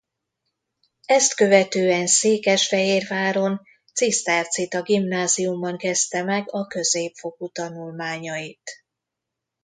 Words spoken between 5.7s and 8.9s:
kezdte meg a középfokú tanulmányait.